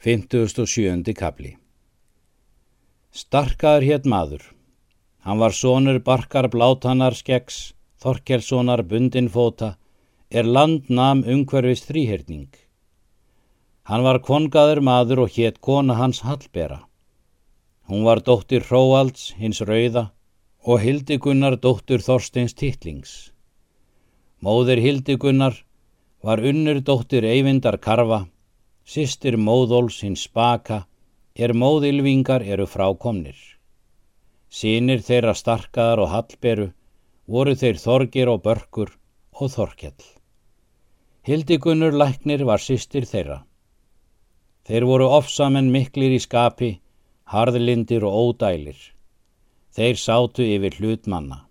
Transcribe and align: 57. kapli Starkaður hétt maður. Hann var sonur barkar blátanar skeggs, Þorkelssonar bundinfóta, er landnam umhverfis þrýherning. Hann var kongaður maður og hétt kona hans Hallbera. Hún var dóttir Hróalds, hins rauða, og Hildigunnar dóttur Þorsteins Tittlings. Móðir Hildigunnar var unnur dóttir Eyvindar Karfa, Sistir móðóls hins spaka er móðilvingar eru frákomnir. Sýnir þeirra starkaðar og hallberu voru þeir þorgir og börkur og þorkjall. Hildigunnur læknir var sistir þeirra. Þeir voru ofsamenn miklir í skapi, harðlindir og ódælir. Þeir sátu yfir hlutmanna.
57. 0.00 1.12
kapli 1.12 1.50
Starkaður 3.12 3.84
hétt 3.84 4.06
maður. 4.08 4.46
Hann 5.26 5.42
var 5.42 5.52
sonur 5.52 5.98
barkar 6.06 6.48
blátanar 6.48 7.12
skeggs, 7.18 7.74
Þorkelssonar 8.00 8.80
bundinfóta, 8.88 9.74
er 10.32 10.48
landnam 10.48 11.20
umhverfis 11.34 11.84
þrýherning. 11.90 12.48
Hann 13.92 14.06
var 14.08 14.22
kongaður 14.24 14.80
maður 14.88 15.26
og 15.26 15.36
hétt 15.36 15.60
kona 15.60 15.98
hans 16.00 16.22
Hallbera. 16.24 16.80
Hún 17.84 18.08
var 18.08 18.24
dóttir 18.24 18.64
Hróalds, 18.70 19.34
hins 19.36 19.60
rauða, 19.60 20.14
og 20.64 20.80
Hildigunnar 20.80 21.60
dóttur 21.60 22.00
Þorsteins 22.00 22.56
Tittlings. 22.56 23.34
Móðir 24.40 24.80
Hildigunnar 24.80 25.60
var 26.24 26.40
unnur 26.40 26.80
dóttir 26.80 27.28
Eyvindar 27.28 27.76
Karfa, 27.76 28.24
Sistir 28.84 29.36
móðóls 29.36 30.00
hins 30.02 30.24
spaka 30.26 30.84
er 31.34 31.52
móðilvingar 31.54 32.42
eru 32.42 32.66
frákomnir. 32.66 33.36
Sýnir 34.50 35.02
þeirra 35.06 35.34
starkaðar 35.38 36.02
og 36.04 36.10
hallberu 36.14 36.70
voru 37.30 37.54
þeir 37.54 37.78
þorgir 37.78 38.30
og 38.32 38.42
börkur 38.42 38.90
og 39.40 39.52
þorkjall. 39.52 40.06
Hildigunnur 41.22 41.94
læknir 41.94 42.42
var 42.48 42.58
sistir 42.58 43.06
þeirra. 43.06 43.44
Þeir 44.66 44.86
voru 44.88 45.06
ofsamenn 45.12 45.70
miklir 45.70 46.12
í 46.16 46.18
skapi, 46.22 46.80
harðlindir 47.30 48.04
og 48.08 48.34
ódælir. 48.34 48.80
Þeir 49.70 49.96
sátu 50.00 50.42
yfir 50.42 50.80
hlutmanna. 50.80 51.44